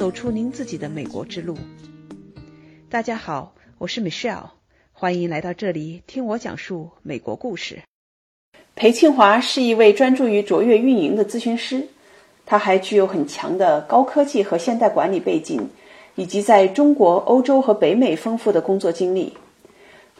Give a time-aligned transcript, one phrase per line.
[0.00, 1.58] 走出您自己的美国之路。
[2.88, 4.48] 大家好，我是 Michelle，
[4.92, 7.82] 欢迎来到这里听我讲述美国故事。
[8.74, 11.86] 裴庆华是一位专注于卓越运营的咨询师，
[12.46, 15.68] 他还具有很强的高科技和现代管理背景，
[16.14, 19.34] 以及在中国、欧洲和北美丰富的工作经历。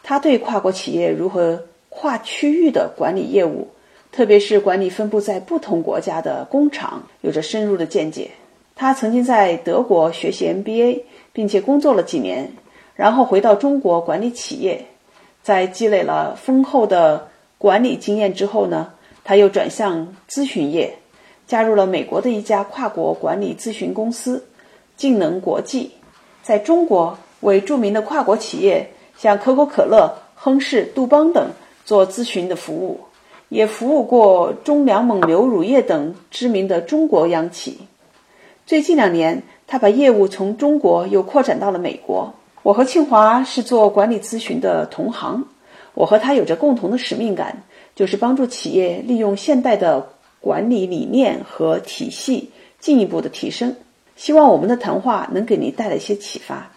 [0.02, 3.68] 他对跨国企业如何跨区域的管理业务，
[4.12, 8.30] 特别是管理分布在不同国家的工厂，有着深入的见解。
[8.80, 11.02] 他曾经在德国学习 MBA，
[11.34, 12.50] 并且工作了几年，
[12.94, 14.86] 然后回到中国管理企业。
[15.42, 20.96] 在积累了丰厚的管理经验之后呢，他又转向咨询业，
[21.46, 24.42] 加入了美国的一家跨国管理咨询公司——
[24.96, 25.90] 晋能国际，
[26.42, 31.50] 在中国为著名的跨国企业，像可口可乐、亨氏、杜邦等
[31.84, 32.98] 做咨询的服务，
[33.50, 37.78] 也服务过中粮蒙牛乳业等知名的中国央企。
[38.70, 42.32] 最近两年，他把业务从中国又扩展到了美国。
[42.62, 45.44] 我和庆华是做管理咨询的同行，
[45.92, 47.64] 我和他有着共同的使命感，
[47.96, 53.74] 就是帮助企业利用现代的管理理念和体系进一步的提升。
[54.14, 56.70] 希望我们的谈话能给您带来一些启发。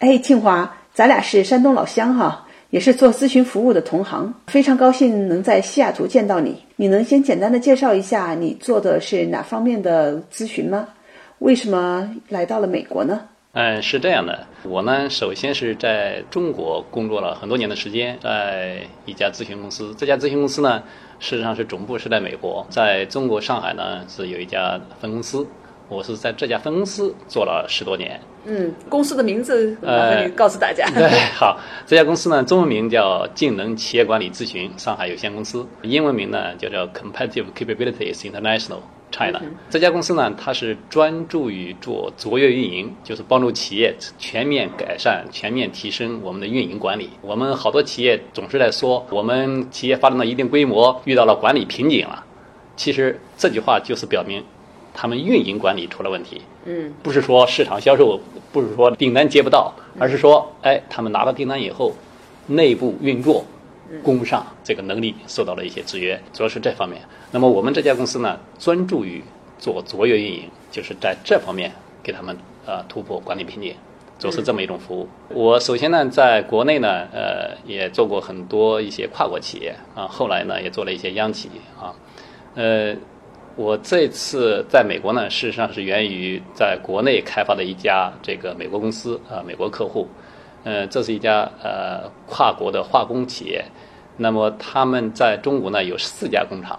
[0.00, 6.62] 哎，庆华，咱俩是山东老乡哈，也是做咨询服务的同行，非常高兴能在西雅图见到你。
[6.76, 10.86] 你能先简单的介绍一下你做的是哪方面的咨询吗？
[11.38, 13.20] 为什么来到了美国呢？
[13.52, 19.94] 嗯，是这样的，我呢首先是在中国工作了很多年的时间，在一家咨询公司。
[19.96, 20.82] 这家咨询公司呢，
[21.18, 25.46] 事实上是总部是在美国，在中国上海呢是有一家分公司。
[25.88, 28.20] 我是在这家分公司做了十多年。
[28.44, 30.88] 嗯，公司的名字麻烦你告诉大家。
[30.94, 38.78] 对，好，这家公司呢，中文名叫晋能企业管理咨询上海有限公司，英文名呢叫做 Competitive Capabilities International
[39.10, 39.40] China。
[39.68, 47.10] 这家公司呢，它是专注于做卓越运营，就是帮助企业全面改善、全面提升我们的运营管理。
[47.20, 52.24] 我们好多企业总是在说，我们企业发展到一定规模，遇到了管理瓶颈了。
[52.76, 54.42] 其实这句话就是表明。
[55.00, 58.20] 他们运营管理出了问题，嗯，不是说市场销售，
[58.50, 61.94] 不是说订单接不到，而是说，哎，他们拿到订单以后，
[62.48, 63.44] 内部运作
[64.02, 67.00] 供不上，这个能力受到了一些制约，主要是这方面。
[67.30, 69.22] 那么我们这家公司呢，专注于
[69.56, 71.70] 做卓越运营，就是在这方面
[72.02, 72.36] 给他们
[72.66, 73.76] 呃突破管理瓶颈，
[74.18, 75.08] 就是这么一种服务。
[75.28, 81.48] 我首先呢，在国内呢，呃，也做过很多一些跨国企业啊，后来呢，也做了一些央企
[81.80, 81.94] 啊，
[82.56, 82.96] 呃。
[83.58, 90.06] 我这次在美国呢，事实上是源于在国内开发的一家这个美国公司啊，美国客户，
[90.62, 93.64] 呃，这是一家呃跨国的化工企业。
[94.18, 96.78] 那么他们在中国呢有四家工厂。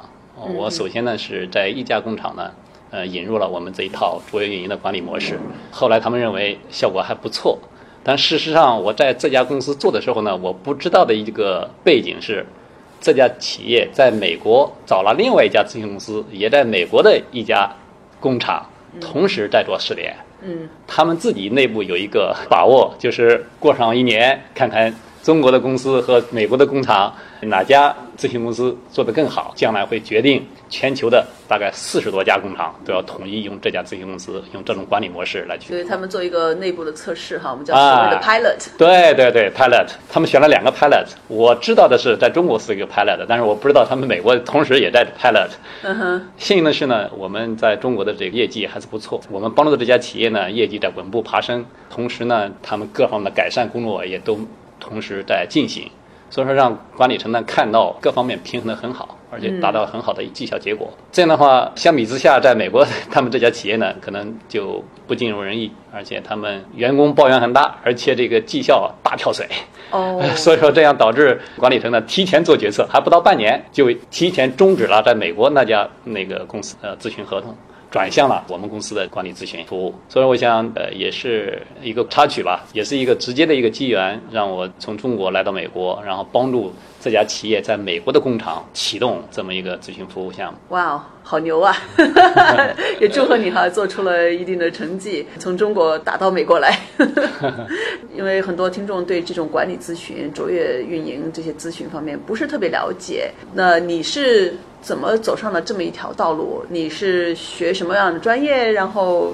[0.56, 2.50] 我首先呢是在一家工厂呢，
[2.92, 5.38] 呃，引入了我们这一套卓越运营的管理模式。
[5.72, 7.60] 后来他们认为效果还不错，
[8.06, 12.46] 但事实上我在这家公司做的时候呢，我不知道的一个背景是。
[13.00, 17.70] 这家企业在美国找了另外一家咨询公司，也在美国的一家
[18.20, 18.66] 工厂
[19.00, 20.16] 同时在做试点。
[20.42, 24.94] 嗯，他们自己内部有一个把握，就是过上一年，看看
[25.24, 31.26] 中国的公司和美国的工厂哪家咨询公司做得更好，将来会决定全球的。
[31.48, 35.70] 大概四十多家工厂都要统一用这家咨询公司，用这种管理模式来去。
[35.70, 38.68] 所以他们做一个内部的测试哈，我们叫所谓的 pilot。
[38.78, 41.08] 对对对，pilot，他们选了两个 pilot。
[41.28, 45.50] 我知道的是，在中国是一个 pilot，但是我不知道他们美国同时也在 pilot。
[45.82, 46.30] 嗯哼。
[46.38, 49.20] 幸运的是呢，我们在中国的这个业绩还是不错。
[49.32, 54.40] 我们帮助的这家企业呢，业绩在稳步爬升，同时呢，他们各方面的改善工作也都
[54.80, 55.90] 同时在进行。
[56.32, 60.88] 所以说，让管理层呢看到各方面平衡的很好，而且达到很好的绩效结果。
[61.12, 69.48] 这样的话，相比之下，在美国他们这家企业呢，可能就不尽如人意，而且他们员工抱怨很大，而且这个绩效大跳水。
[69.90, 77.56] 哦， 所以说这样导致管理层呢提前做决策，还不到半年就提前终止了在美国那家那个公司呃咨询合同。
[77.92, 86.72] 转向了我们公司的管理咨询服务，所以我想，呃，也是一个插曲吧，也是一个直接的一个机缘，让我从中国来到美国，然后帮助
[87.02, 90.60] 这家企业在美国的工厂启动这么一个咨询服务项目。
[90.70, 91.76] 哇哦，好牛啊！
[93.02, 96.80] 也祝贺你哈，做出了一定的成绩，从中国打到美国来。
[98.16, 104.56] 因为很多听众对这种管理咨询、卓越运营这些咨询方面不是特别了解，那你是？
[104.82, 106.64] 怎么走上了这么一条道路？
[106.70, 108.72] 你是学什么样的专业？
[108.72, 109.34] 然后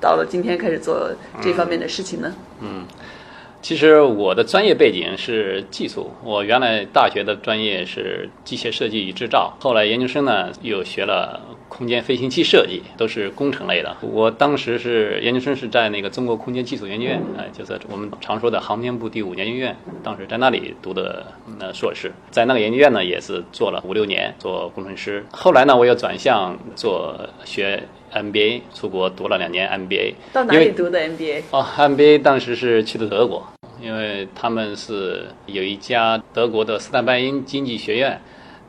[0.00, 1.10] 到了今天开始做
[1.40, 2.32] 这方面的事情呢？
[2.60, 2.86] 嗯，
[3.60, 11.40] 其实我的专业背景是技术，我原来大学的专业是机械设计与制造，后来研究生呢又学了
[11.72, 13.96] 空间飞行器设计，都是工程类的。
[14.02, 21.24] 我当时是研究生是在那个中国空间技术研究院，哎，就是我们常说的航天部第五研究院，当时在那里读的
[21.58, 25.24] 呃硕士，在那个研究院呢也是做了五六年做工程师。
[25.30, 27.82] 后来呢，我又转向做学
[28.12, 30.12] MBA，出国读了两年 MBA。
[30.34, 31.44] 到哪里读的 MBA？
[31.52, 33.46] 哦，MBA 当时是去的德国，
[33.80, 38.20] 因为他们是有一家德国的斯坦拜因经济学院。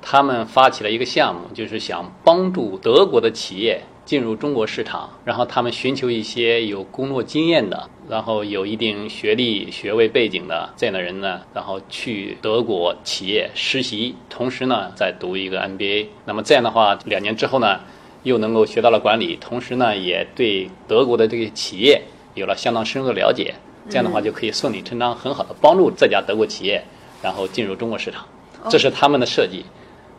[0.05, 16.07] 他们发起了一个项目，就是想帮助德国的企业进入中国市场，然后他们寻求一些有工作经验的，然后有一定学历、学位背景的这样的人呢，然后去德国企业实习，同时呢再读一个 MBA。
[16.25, 17.79] 那么这样的话，两年之后呢，
[18.23, 22.01] 又能够学到了管理，同时呢也对德国的这个企业
[22.33, 23.55] 有了相当深入的了解。
[23.89, 26.83] 这样的话就可以顺理成章、很好的帮助这家德国企业，
[27.21, 28.25] 然后进入中国市场。
[28.69, 29.65] 这是他们的设计。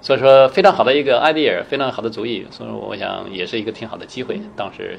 [0.04, 2.46] 所以说，非常好的一个 idea，非常好的主意。
[2.50, 4.38] 所以，我想也是一个挺好的机会。
[4.54, 4.98] 当时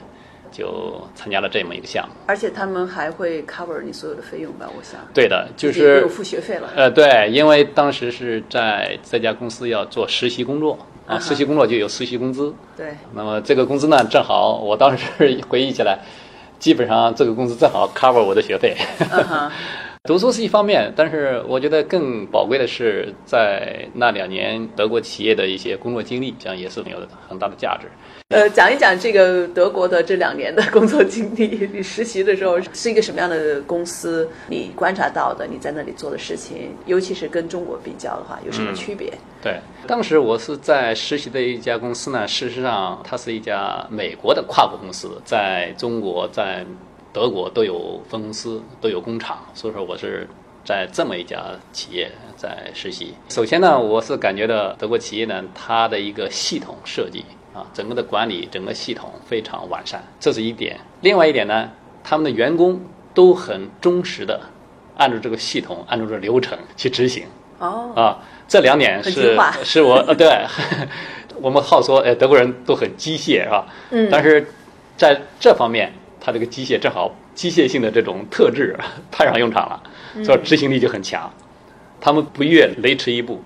[0.52, 2.16] 就参加了这么一个项目。
[2.26, 4.66] 而且他们还会 cover 你所有的费用吧？
[4.76, 5.00] 我想。
[5.14, 6.72] 对的，就是有付学费了。
[6.76, 10.76] 呃，对，因为当时是在这家公司要做实习工作
[11.06, 12.52] 啊，实习工作就有实习工资。
[12.76, 12.88] 对。
[13.14, 15.06] 那么这个工资呢，正好我当时
[15.48, 16.00] 回忆起来，
[16.58, 18.76] 基本上这个工资正好 cover 我的学费。
[20.06, 26.98] 读书是一方面，但是我觉得更宝贵的是在那两年德国企业的一些工作经历，这样也是有
[27.28, 27.88] 很大的价值。
[28.30, 31.68] 呃，讲一讲这个德国的这两年的工作经历。
[31.74, 34.30] 你实习的时候是一个什么样的公司？
[34.48, 39.12] 你观察到的，你在那里做的事情，尤其是跟中国比较的话，有什么区别？
[39.42, 46.64] 对，当时我是在实习的一家公司呢，事实上它是一家美国的跨国公司，在中国在。
[47.16, 50.28] 德国都有分公司，都有工厂，所以说我是
[50.66, 51.42] 在这么一家
[51.72, 53.14] 企业在实习。
[53.30, 57.24] 首先呢，我是感觉到德国企业呢，它的一个系统设计
[57.54, 60.78] 啊，整个的管理整个系统非常完善，这是一点。
[61.00, 61.72] 另外一点呢，
[62.04, 62.82] 他们的员工
[63.14, 64.42] 都很忠实的
[64.98, 67.24] 按照这个系统，按照这流程去执行。
[67.60, 67.94] 哦。
[67.96, 70.46] 啊，这两点是是我呃对，
[71.42, 73.66] 我们好说，哎，德国人都很机械是吧？
[73.92, 74.10] 嗯。
[74.12, 74.46] 但是
[74.98, 75.94] 在这方面。
[76.26, 78.76] 它这个机械正好机械性的这种特质
[79.12, 79.80] 派上用场了，
[80.24, 81.32] 所以执行力就很强。
[82.02, 83.44] 他们不越雷池一步，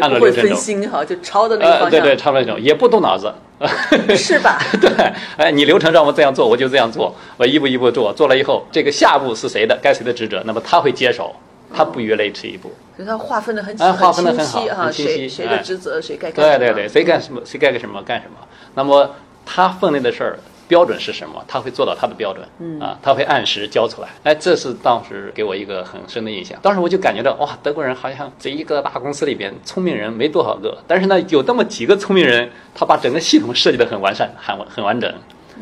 [0.00, 0.48] 按照流程走。
[0.50, 1.90] 分心哈，就抄的那个方向。
[1.90, 3.34] 对对，抄那种也不动脑子。
[4.16, 4.60] 是吧？
[4.80, 4.90] 对，
[5.36, 11.34] 哎，你流程让我这样做，我就这样做，我一步一步做，做了以后，这个下步是谁的，该谁的职责，那么他会接手，
[11.74, 12.72] 他不越雷池一步。
[12.96, 16.58] 所以他划分的很很清晰哈，谁谁的职责，谁该干什么。
[16.58, 18.36] 对对对，谁干什么，谁该干什么干什么。
[18.74, 19.10] 那么
[19.44, 20.38] 他分内的事儿。
[20.72, 21.44] 标准是什么？
[21.46, 24.08] 他会做到他的标准，嗯啊，他会按时交出来。
[24.22, 26.58] 哎，这是当时给我一个很深的印象。
[26.62, 35.12] 当时我就感觉到，哇，德国人好像这一个大公司里边聪明人没多少个，但是呢，有那么几个聪明人，他把整个系统设计得很完善、很很完整。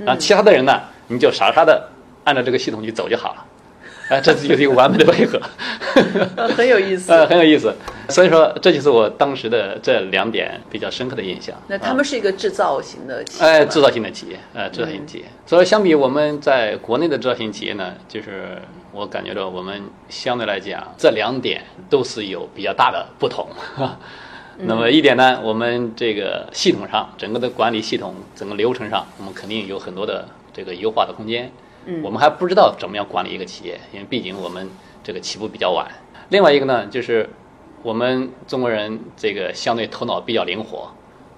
[0.04, 1.88] 然后其他的人呢，你就傻傻的
[2.22, 3.44] 按照这个系统去走就好了。
[4.10, 5.40] 哎，这就是一个完美的配合，
[6.56, 7.12] 很有意思。
[7.12, 7.74] 呃，很有意思。
[8.10, 11.56] 所以说，这就是我当时的这两点比较深刻的印象。
[11.68, 15.24] 那他们是一个制造型的企业，哎，制造型的企业，呃，制造型企业。
[15.46, 18.60] 所以相比我们在国内的制造型企业呢，就是
[18.92, 23.48] 我感觉到我们相对来讲，这两点都是有比较大的不同。
[24.62, 31.50] 那么一点呢，我们这个系统上，整个的管理系统，整个流程上，我们肯定有很多的这个优化的空间。
[31.86, 34.68] 嗯，我们还不知道怎么样管理一个企业，因为毕竟我们
[35.02, 35.90] 这个起步比较晚。
[36.28, 37.26] 另外一个呢，就是
[37.82, 40.88] 我们中国人这个相对头脑比较灵活，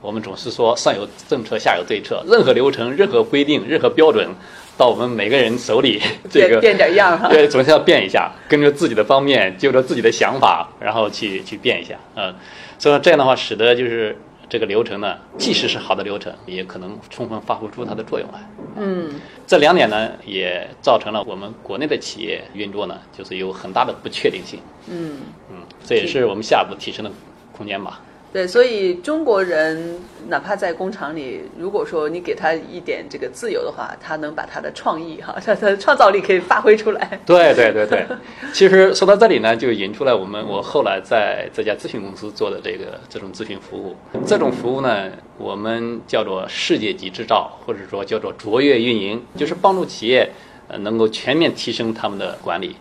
[0.01, 4.29] 我们总是说上有政策，下有对策，任何流程、任何规定、任何标准，
[4.77, 12.35] 到我们每个人手里，这个变点样哈，对，总是要变一下，跟着自己的方面，就着自己的想法，然后去去变一下，嗯，
[12.79, 14.17] 所以这样的话，使得就是。
[14.53, 18.47] 这个流程呢，即使是好的流程，也可能充分发挥出它的作用来。
[18.77, 19.11] 嗯，
[19.47, 24.61] 这两点呢，也造成了我们国内的企业运作呢，就是有很大的不确定性。
[24.91, 25.57] 嗯嗯，
[25.87, 27.11] 这也是我们下一步提升的
[27.57, 28.03] 空间吧。
[28.33, 37.21] 对，所以中国人哪怕在工厂里，如果说你给他一点这个自由的话，他能把他的创意哈，他的创造力可以发挥出来。
[37.27, 38.07] 对对对对，
[38.51, 43.95] 其实说到这里呢，就引出来我们我后来在这家咨询公司做的这个这种咨询服务，
[44.27, 50.27] 这种服务呢，我们叫做世界级制造，或者说叫做卓越运营，就是帮助企业
[50.69, 52.77] 呃能够全面提升他们的管理。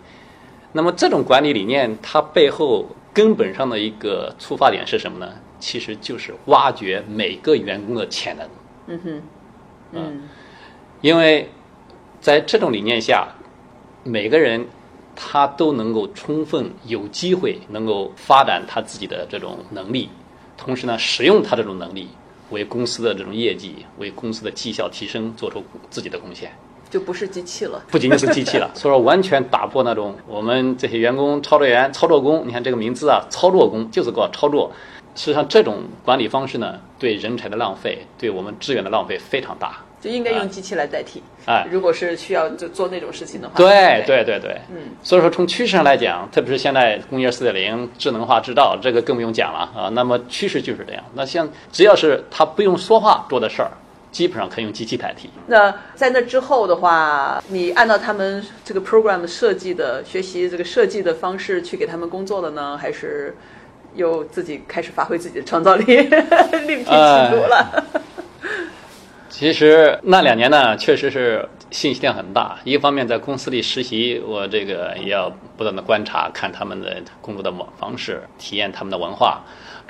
[0.72, 2.88] 那么这种管理理念，它背后。
[3.14, 5.34] 根本上的一个出发点是什么呢？
[5.60, 8.50] 其实就是挖掘每个员工的潜能。
[8.88, 9.22] 嗯哼，
[9.92, 10.30] 嗯，
[11.02, 11.50] 因为
[12.20, 13.28] 在这种理念下，
[14.04, 14.66] 每个人
[15.16, 20.10] 他都能够充分有机会能够发展他自己的这种能力，
[20.58, 22.08] 同时呢，使用他这种能力，
[22.50, 26.52] 为公司的这种业绩、为公司的绩效提升做出自己的贡献。
[26.92, 34.70] 就不是机器了，不仅仅是机器了， 所以说完全打破那种我们这些员工、操作员、操作工，你看这个名字啊，操作工就是搞操作。
[35.14, 39.78] 实际上，这种管理方式呢，对人才的浪费，对我们资源的浪费非常大。
[40.00, 41.22] 就应该用机器来代替。
[41.46, 44.78] 哎，如果是需要就做那种事情的话，对对对对，嗯。
[45.04, 49.90] 所以说，从趋势上来讲，特别是现在工业四点零、智能化制造，这个更不用讲了啊。
[49.90, 51.04] 那么趋势就是这样。
[51.14, 53.72] 那像只要是他不用说话做的事儿。
[54.12, 55.30] 基本上可以用机器代替。
[55.48, 63.36] 那在那之后的话，你按照他们这个 program 设计的学习这个设计的方式去给他们工作了呢，还是
[63.96, 65.86] 又自己开始发挥自己的创造力，
[66.68, 67.86] 另辟蹊路了？
[69.30, 72.60] 其实那两年呢，确实是信息量很大。
[72.66, 79.42] 一方面在公司里实习，我这个也要不断的观察，看他们的工作的方式，体验他们的文化。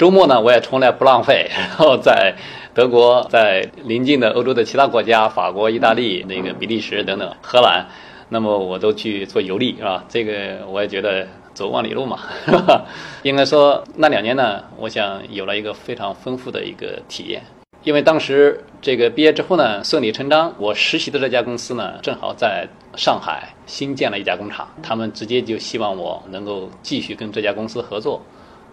[0.01, 2.33] 周末呢，我也从来不浪费， 然后在
[2.73, 7.85] 德国，在邻近的欧洲的其他国家，法国、意大利、那个比利时等等，荷兰，
[8.29, 10.03] 那么我都去做游历，是吧？
[10.09, 12.17] 这个我也觉得走万里路嘛，
[13.21, 17.43] 应该说那两年呢，我想有了一个非常丰富的一个体验，
[17.83, 22.67] 因为当时这个毕业之后呢，顺理成章，我实习的这家公司呢，正好在
[22.97, 28.19] 上海新建了一家工厂，他们直接就希望我能够继续跟这家公司合作。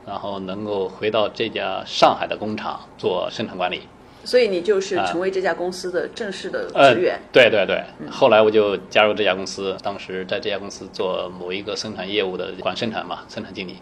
[0.08, 3.82] 然后能够回到这家上海的工厂做生产管理，
[4.24, 7.20] 所以你就是成为这家公司的正式的职员。
[7.30, 13.76] 对对对，后来我就加入这家公司，当时在这家公司做某一个生产业务的管生产嘛，生产经理。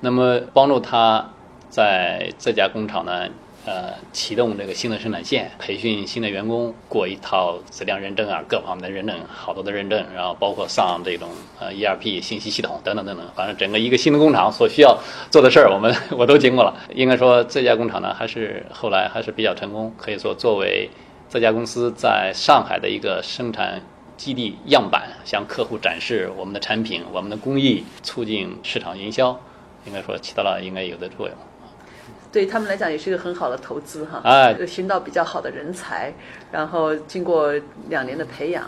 [0.00, 1.30] 那么帮助他
[1.68, 3.28] 在这家工厂呢。
[3.66, 14.98] 呃，启动这个新的生产线，培训新的员工，过一套质量认证啊，各方面的认证，好多的认证，然后包括上这种呃 ERP 信息系统等等等等，反正整个一个新的工厂所需要
[15.30, 16.74] 做的事儿，我们 我都经过了。
[16.94, 20.88] 应该说这家工厂呢，还是后来还是比较成功，可以说作为
[21.28, 23.82] 这家公司在上海的一个生产
[24.16, 29.38] 基地样板，向客户展示我们的产品、我们的工艺，促进市场营销，
[29.84, 31.36] 应该说起到了应该有的作用。
[32.32, 36.12] 对他们来讲也是一个很好的投资哈，哎，寻到比较好的人才，
[36.52, 37.52] 然后经过
[37.88, 38.64] 两年的培养，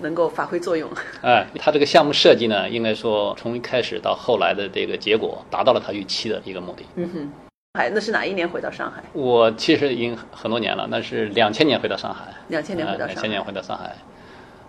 [0.00, 0.88] 能够发挥作用。
[1.20, 6.86] 哎，他这个项目设计呢，应该说从一开始到后来的这个结果，达到了他预期的一个目的。
[6.94, 7.32] 嗯哼，
[7.72, 9.02] 哎，那是哪一年回到上海？
[9.12, 12.32] 我其实已经很多年了，那是两千年回到上海。
[12.48, 13.12] 两千年回到上海。
[13.12, 13.94] 两千年回到上海，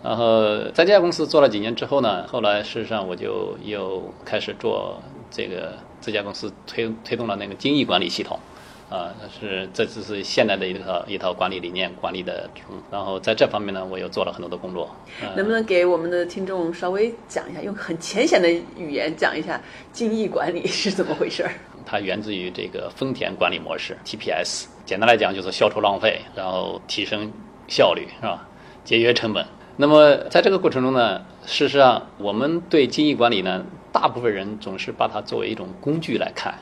[0.04, 5.74] 然后在这家公司做了几年之后呢，后来事实上我就又开始做这个。
[6.00, 8.40] 这家公司推推动了那个精益管理系统，
[8.88, 12.48] 啊，是这只是现代的一套一套管理理念管理的，
[12.90, 14.90] 然后在这方面呢，我又做了很多的工作。
[15.36, 19.60] 能不能给我们的听众稍微讲一下，用很浅显的语言讲一下
[19.92, 21.52] 精益管理是怎么回事儿？
[21.86, 27.30] 它源自于这个丰田管理模式 TPS，简单来讲就是消除浪费，然后提升
[27.68, 28.48] 效率，是吧？
[28.86, 29.46] 节约成本。
[29.76, 33.66] 那么在这个过程中呢，事实上我们对精益管理呢。
[34.00, 36.54] 大部分人总是把它作为一种工具来看，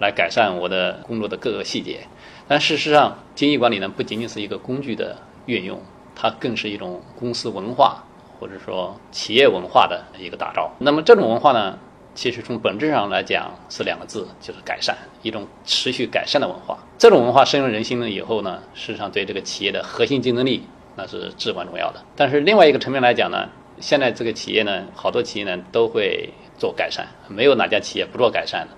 [0.00, 2.00] 来改善我的工作的各个细节。
[2.48, 5.14] 但事实上，精益管理呢不仅仅是一个工具的
[5.44, 5.78] 运用，
[6.16, 8.02] 它更是一种公司文化
[8.40, 10.72] 或者说企业文化的一个打造。
[10.78, 11.78] 那么这种文化呢，
[12.14, 16.78] 其实从本质上来讲是两个字，就是改善，一种持续改善的文化。
[16.96, 20.62] 这种文化深入人心了以后呢，事实上对这个企业的核心竞争力
[20.96, 22.02] 那是至关重要的。
[22.16, 23.46] 但是另外一个层面来讲呢，
[23.78, 26.30] 现在这个企业呢，好多企业呢都会。
[26.58, 28.76] 做改善，没有哪家企业不做改善的。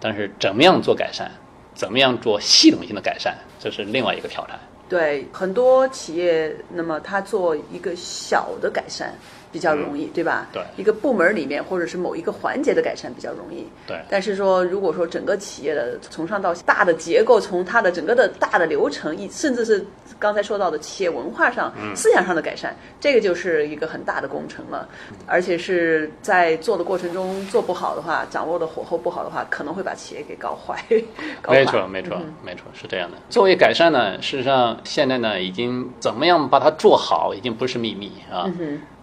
[0.00, 1.30] 但是怎么样做改善，
[1.74, 4.58] 怎么样做系统性的改善，这是另外一个挑战。
[4.90, 9.14] 对很多企业，那么它做一个小的改善
[9.50, 10.48] 比较容易，对吧？
[10.52, 10.62] 对。
[10.76, 13.66] 一个部门里面或者是某一个环节的改善比较容易。
[13.86, 13.96] 对。
[14.10, 19.86] 但是说，如果说整个企业的从上到大的结构，从它的整个的大的流程，一甚至是。
[20.18, 24.86] 刚才说到的企业文化上、思想上的改善，这个就是一个很大的工程了，
[25.26, 30.78] 而且是在做的过程中做不好的话，掌握的火候不好的话，可能会把企业给搞坏。
[31.48, 33.16] 没错，没错，没错，是这样的。
[33.30, 38.50] 作为改善呢，事实上现在呢，已经怎么样把它做好，已经不是秘密啊。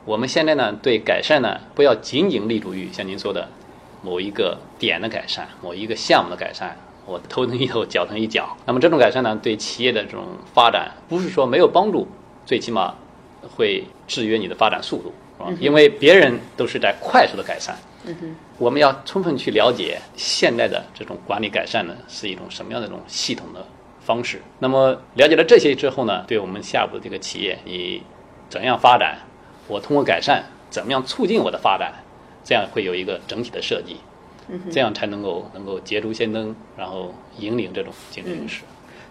[0.06, 3.48] 我们现在呢，对改善呢，不要仅仅立足于像您说的
[4.02, 6.78] 某一个点的改善，某一个项目的改善。
[7.06, 8.56] 我头疼一头，脚疼一脚。
[8.66, 12.08] 那么这种改善呢，对企业的这种发展，不是说没有帮助，
[12.46, 12.94] 最起码
[13.56, 15.58] 会制约你的发展速度，是吧？
[15.60, 17.78] 因为别人都是在快速的改善。
[18.58, 23.66] 我们要充分去了解现在的这种管理改善呢，是一种什么样的这种系统的
[24.08, 24.42] 方式。
[24.60, 28.02] 那么了解了这些之后呢，对我们下一步这个企业，你
[28.50, 29.20] 怎样发展？
[29.68, 31.94] 我通过改善，怎么样促进我的发展？
[32.44, 33.98] 这样会有一个整体的设计。
[34.72, 38.64] 这样才能够能够捷足先登，然后引领这种竞争优势。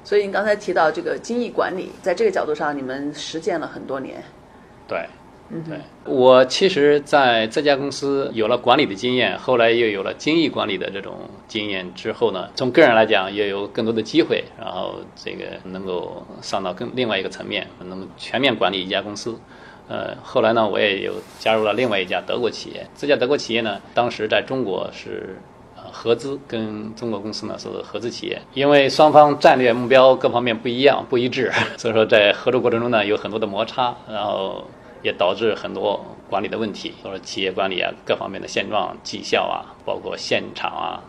[0.03, 4.25] 所以您刚才提到这个精益管理，在这个角度上，你们实践了很多年。
[4.89, 5.07] 对，
[5.49, 11.15] 对，我其实在这家公司有了管理的经验，后来又有了精益管理的这种
[11.47, 19.39] 经验之后呢，从个人来讲也有更多的机会，然后这个能够上到更另外一个层面，能全面管理一家公司。
[19.89, 22.85] 呃，后来呢，我也有加入了另外一家德国企业。
[22.97, 25.39] 这家德国企业呢，当时在中国是
[25.77, 28.37] 呃合资，跟中国公司呢是合资企业。
[28.53, 34.65] 因为双方战略目标各方面不一样、不一致， 所以说在合作过程中呢有很多的摩擦，然后
[35.07, 41.01] 也导致很多管理的问题，或者企业管理啊各方面的现状、绩效啊，包括现场啊。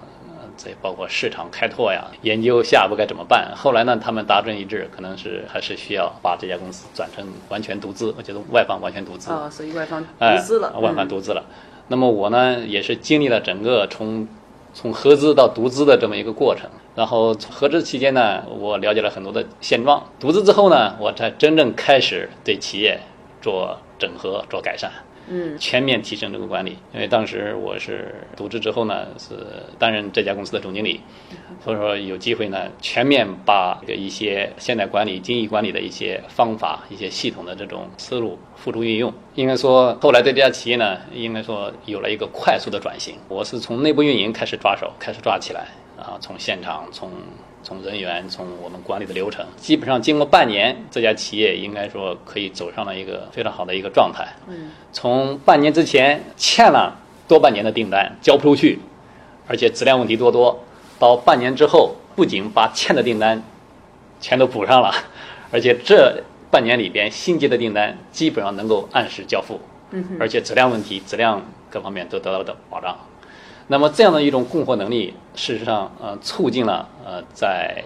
[0.60, 3.54] 这包括市场开拓呀，研究下一步该怎么办。
[3.56, 11.46] 后来呢，他们达成一致，可能是还是需要把这家公司转成完全独资，我觉得外方完全独资啊，所以外方独资了，外方独资了。
[11.89, 14.27] 那么我呢，也是经历了整个从
[14.74, 16.68] 从合资到独资的这么一个过程。
[16.96, 23.00] 然后合资期间呢，我了解了很多的现状；独资之后呢，我才真正开始对企业
[23.48, 24.92] 做整合、做改善。
[25.30, 29.36] 嗯，全面提升这个管理，因为当时我是独资之后呢，是
[29.80, 31.00] 担任这家公司的总经理，
[31.63, 39.13] 所以说有机会呢，全面把这一些现代管理、精益管理的一些方法、一些系统的这种思路付诸运用。
[39.36, 43.16] 应该说，后来对这家企业呢，应该说有了一个快速的转型。
[43.30, 47.10] 我是从内部运营开始抓手，开始抓起来，啊，从现场从。
[47.64, 54.26] 从人员，从我们管理的流程，基本上经过半年，这家企业应该说可以走上了一个非常好的一个状态。
[54.48, 56.98] 嗯，从半年之前欠了
[57.28, 58.80] 多半年的订单交不出去，
[59.48, 60.64] 而且质量问题多多，
[60.98, 63.44] 到半年之后，不仅把欠的订单
[64.22, 64.94] 全都补上了，
[65.52, 69.60] 而且这半年里边新接的订单基本上能够按时交付，
[70.20, 72.98] 而且质量问题、质量各方面都得到了保障。
[73.70, 77.84] 那么这样的一种供货能力，事实上，呃，促进了呃，在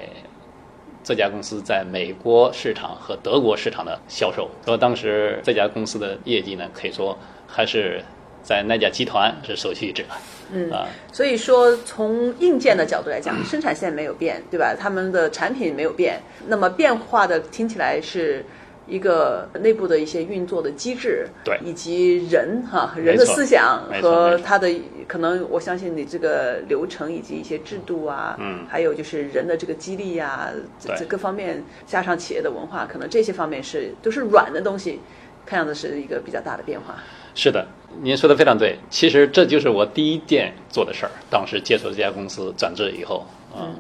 [1.04, 4.48] 这家公司在美国市场和德国市场的销售。
[4.64, 8.04] 所以当时这家公司的业绩呢，可以说还是
[8.44, 10.10] 在那家集团是首屈一指的。
[10.54, 14.76] 嗯啊，所以说从硬件的角度来讲，生产线没有变，对吧？
[14.80, 18.46] 他们的产品没有变，那么变化的听起来是。
[18.92, 24.70] 一个内部的一些运作的机制，对，以及人哈人的思想和他的
[25.08, 30.50] 可能，我相信你这个流程以及一些制度啊，嗯，还有就是人的这个激励呀，
[30.98, 35.00] 这各方面加上企业的文化，可能这些方面是都是软的东西，
[35.46, 36.96] 看样子是一个比较大的变化。
[37.34, 37.66] 是的，
[38.02, 38.78] 您说的非常对。
[38.90, 41.12] 其实这就是我第一件做的事儿。
[41.30, 43.26] 当时接触这家公司转制以后，
[43.58, 43.74] 嗯，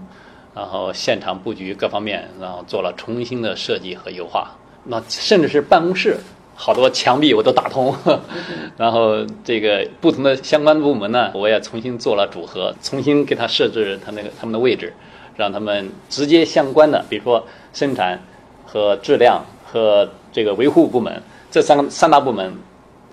[0.55, 4.55] 然后现场布局各方面，然后做了重新的设计和优化。
[4.83, 6.17] 那甚至是办公室，
[6.55, 7.95] 好多墙壁我都打通，
[8.77, 14.93] 然后这个不同的相关部门呢，我也重新做了组合，重新给他设置他那个他们的位置，
[15.37, 18.19] 让他们直接相关的，比如说生产
[18.65, 22.51] 和质量和这个维护部门这三个三大部门，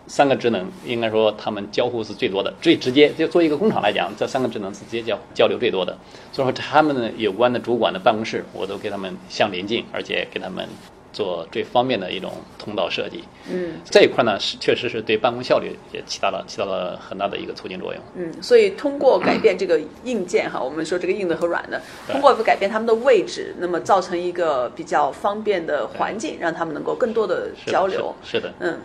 [0.06, 3.10] 三个职能应该说他们交互是最多的，最直接。
[3.10, 5.96] 就做一个工厂来讲，这三个职能是直接交交流最多的。
[6.32, 10.66] 所以说他们的有关的主管的办公室，我都给他们相连近，而且给他们。
[11.12, 18.02] 做最方便的一种通道设计，嗯，这一块呢是确实是对办公效率也起到了起到了很大的一个促进作用。
[18.16, 28.14] 嗯，所以通过改变这个硬件哈，我们说这个硬的和软的，通过改变他们的位置，那么造成一个比较方便的环境，让他们能够更多的交流。
[28.22, 28.78] 是的，嗯。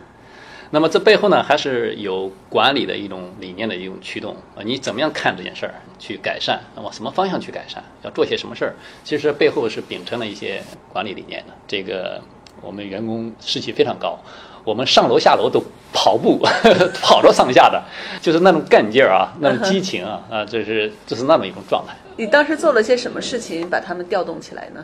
[0.73, 4.65] 那么这背后呢，还是有管理的一种理念的一种驱动啊。
[4.65, 8.73] 你怎么样看这件事儿，去改善，往什么方向去改善，要做些什么事儿？
[9.03, 11.53] 其实背后是秉承了一些管理理念的。
[11.67, 12.19] 这个
[12.59, 14.17] 我们员工士气非常高，
[14.63, 16.39] 我们上楼下楼都跑步，
[17.03, 17.79] 跑着上下的，
[18.19, 21.93] 就是那种干劲儿啊，那种激情啊，啊，这是这是那么一种状态。
[22.17, 24.83] 你当时做了些什么事情把他们调动起来呢？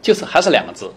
[0.00, 0.88] 就是还是两个字。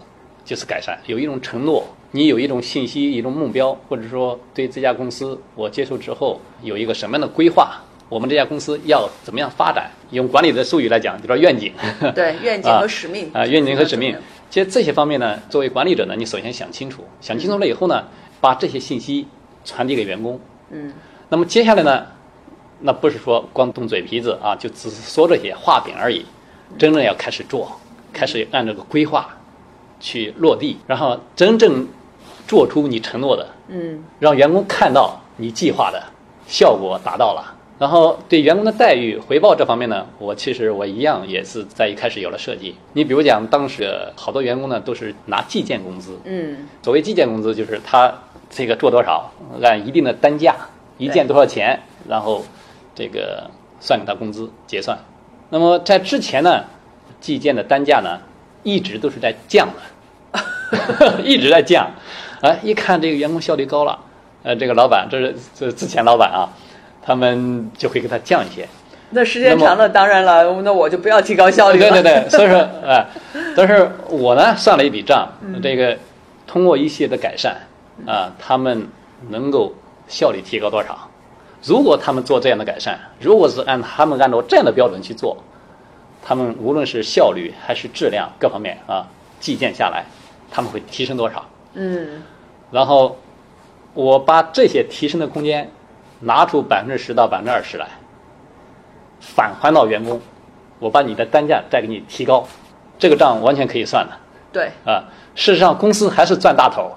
[0.44, 7.80] 就是改善，有一种承诺，你有一种信息，一种目标，或者说对这家公司，我接触之后有一个什么样的规划？
[8.10, 9.90] 我们这家公司要怎么样发展？
[10.10, 11.72] 用管理的术语来讲，就叫愿景。
[12.14, 14.14] 对，愿景和使命啊，愿景和使命。
[14.50, 18.04] 其实这些方面呢，作为管理者呢，你首先想清楚，想清楚了以后呢，
[18.40, 19.26] 把这些信息
[19.64, 20.38] 传递给员工。
[20.70, 20.92] 嗯。
[21.30, 22.06] 那么接下来呢，
[22.80, 26.24] 那不是说光动嘴皮子啊，就只是说这些画饼而已，
[26.78, 27.72] 真正要开始做，
[28.12, 29.34] 开始按这个规划。
[30.04, 31.88] 去落地，然后真正
[32.46, 36.02] 做出你承诺的，嗯，让员工看到你计划的
[36.46, 37.56] 效果达到了。
[37.78, 42.76] 然后对员工的待遇回报这方面呢，我其实我一样也是在一开始有了设计。
[42.92, 48.12] 你比如讲，当时好多员工呢都是拿计件工资，嗯，所谓计件工资就是他
[48.50, 50.54] 这个做多少，按一定的单价，
[50.98, 52.44] 一件多少钱，然后
[52.94, 54.98] 这个算给他工资结算。
[55.48, 56.62] 那么在之前呢，
[57.22, 58.20] 计件的单价呢？
[58.64, 59.68] 一直都是在降
[60.32, 61.88] 的， 一直在降。
[62.40, 63.98] 哎，一看这个员工效率高了，
[64.42, 66.48] 呃，这个老板，这是这之前老板啊，
[67.00, 68.68] 他们就会给他降一些。
[69.10, 71.90] 那时间长了，当然了，那我就不要提高效率了。
[71.90, 73.06] 对对对，所以说， 哎，
[73.56, 75.28] 但是我呢算了一笔账，
[75.62, 75.96] 这个
[76.46, 77.56] 通过一些的改善
[78.06, 78.88] 啊，他们
[79.28, 79.72] 能够
[80.08, 81.08] 效率提高多少？
[81.62, 85.36] 如果他们做这样的改善，如果是按他们按照这样的标准去做，
[86.26, 89.06] 他们无论是效率还是质量各方面啊，
[89.38, 90.06] 计件下来，
[90.50, 91.44] 他们会提升多少？
[91.74, 92.22] 嗯。
[92.70, 93.18] 然后
[93.92, 95.70] 我把这些提升的空间
[96.20, 97.86] 拿出百分之十到百分之二十来。
[99.20, 100.20] 返还到员工，
[100.78, 102.46] 我把你的单价再给你提高，
[102.98, 104.16] 这个账完全可以算的。
[104.52, 106.92] 对啊，事实上公司还是赚大头，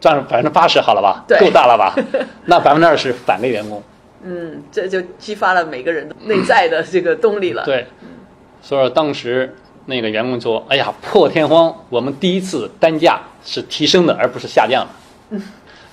[0.00, 1.24] 赚百分之八十好了吧？
[1.28, 1.94] 对够大了吧？
[2.46, 3.82] 那百分之二十返给员工。
[4.22, 7.64] 嗯，这就激发了每个人的内在的这个动力了。
[7.64, 7.86] 对，
[8.62, 14.90] 所以说当时那个员工说：“哎呀，破天荒，我们第一次单价是提升的，而不是下降的。
[15.30, 15.42] ”嗯，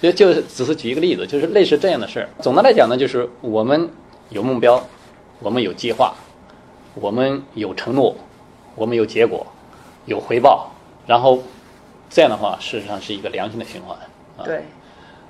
[0.01, 2.30] 就就只是举一个例子，就是类似这样的事儿。
[2.41, 3.89] 总的来讲呢，就是我们
[4.30, 4.82] 有目标。
[5.39, 6.15] 我们有计划，
[6.95, 8.15] 我们有承诺，
[8.73, 9.45] 我们有结果，
[10.08, 10.71] 有回报，
[11.06, 11.43] 然后
[12.10, 13.95] 这样的话，事实上是一个良性的循环。
[14.36, 14.63] 啊对。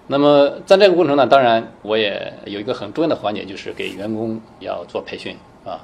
[0.08, 5.84] 那么在这个过程呢，当然我也有一个很重要的环节，就是给员工要做培训啊，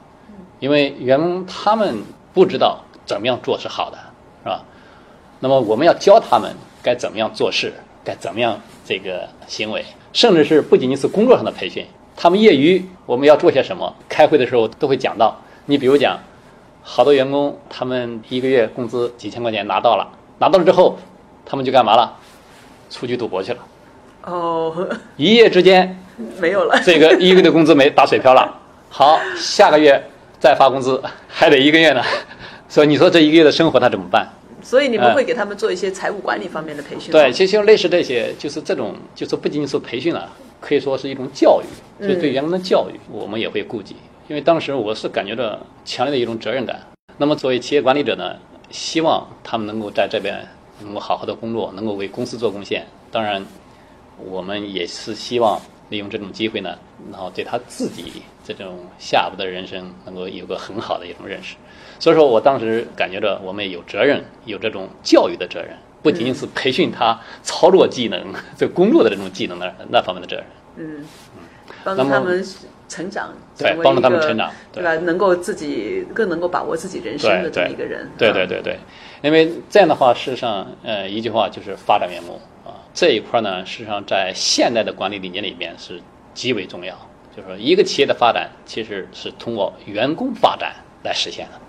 [0.63, 2.01] 因为员工他们
[2.33, 3.97] 不知道怎么样做是好的，
[4.43, 4.63] 是吧？
[5.41, 11.85] 那么我们要教他们该怎么样做事，该怎么样这个行为，甚至是不仅仅是工作上的培训。
[12.15, 13.93] 他们业余我们要做些什么？
[14.07, 15.37] 开会的时候都会讲到。
[15.65, 16.17] 你比如讲，
[16.81, 20.07] 好多员工他们一个月工资几千块钱拿到了，
[20.39, 20.97] 拿到了之后，
[21.45, 22.15] 他们就干嘛了？
[22.89, 23.59] 出去赌博去了。
[24.23, 24.87] 哦。
[25.17, 25.99] 一夜之间
[26.39, 26.79] 没有了。
[26.85, 28.61] 这个一个月的工资没打水漂了。
[28.87, 30.01] 好，下个月
[30.43, 32.03] 再发工资，还得一个月呢。
[32.67, 34.27] 所以你说这一个月的生活他怎么办？
[34.61, 37.13] 所以你们会给他们做一些财务管理方面的培训？
[37.13, 40.29] 对，其实类似这些，就是这种，就是不仅仅是培训了。
[40.59, 43.95] 可以说是一种教育，所以对员工的教育，我们也会顾及。
[44.27, 46.77] 因为当时我是感觉到强烈的一种责任感。
[47.15, 48.35] 那么作为企业管理者呢，
[48.69, 50.45] 希望他们能够在这边
[50.81, 52.85] 能够好好的工作，能够为公司做贡献。
[53.09, 53.45] 当然，
[54.17, 56.77] 我们也是希望利用这种机会呢，
[57.11, 61.55] 然后对他自己这种下一步的人生能够有个很好的一种认识。
[61.99, 65.69] 所以说我当时感觉着我们有责任，有这种教育的责任。
[66.01, 68.21] 不仅仅是培训他操作技能、
[68.57, 70.45] 这工作的这种技能的那方面的责任。
[70.75, 71.05] 嗯，
[71.81, 72.45] 帮助他们
[72.89, 74.93] 成长，对，帮助他们成长，对吧？
[74.97, 78.09] 能够自己更能够把握自己人生的这么一个人。
[78.17, 78.77] 对对对对，
[79.21, 82.41] 因为这样的话，事实上，呃，一句话就是发展员工啊，
[82.93, 85.99] 这一块呢，事实上在现代的管理理念里面是
[86.33, 86.95] 极为重要。
[87.35, 91.59] 就是说，一个企业的发展其实是通过员工发展来实现的。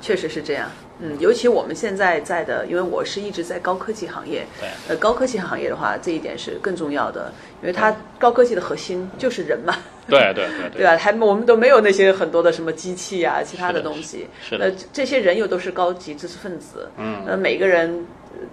[0.00, 0.70] 确实是这样。
[1.02, 10.96] 嗯，尤其我们现在在的，因为我是一直在高科技行业，对，呃，高科技行业的话，这一点是更重要的，因为它高科技的核心就是人嘛，对对对对， 对吧？
[10.96, 18.06] 还我们都没有那些很多的什么机器啊，其他的东西，是的，这些人又都是高级知识分子，嗯，呃，每个人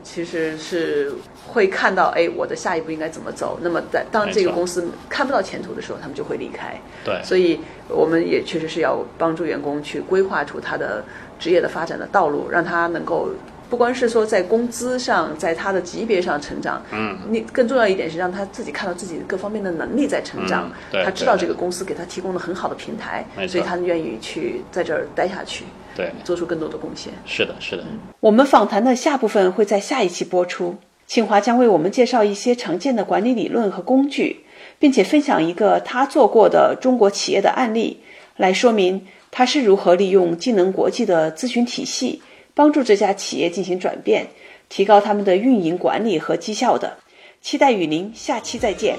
[0.04, 1.12] 其实是
[1.48, 3.60] 会看到，哎，我的下一步应该怎么走？
[3.62, 11.04] 那么在当这个公司看不到前途的时候，他们就会离开，对，所以我们也确实是要帮助员工去规划出他的。
[11.40, 13.30] 职业的发展的道路，让他能够
[13.70, 20.72] 不光是说在工资上，在他的级别上成长，嗯，你更重要一点是让他自己看到自己各方面的能力在成长，
[21.04, 27.12] 他知道这个公司给他提供了很好的平台，所以他愿意去在这儿待下去，对，做出更多的贡献。
[27.26, 27.84] 是的，是的。
[28.20, 30.76] 我们访谈的下部分会在下一期播出，
[31.06, 34.46] 清华将为我们介绍一些常见的管理理论和工具，
[34.80, 38.00] 并且分享一个他做过的中国企业的案例，
[38.38, 39.06] 来说明。
[39.30, 42.22] 他是如何利用技能国际的咨询体系，
[42.58, 44.26] 帮助这家企业进行转变，
[44.68, 46.98] 提高他们的运营管理和绩效的？
[47.40, 48.98] 期待与您下期再见。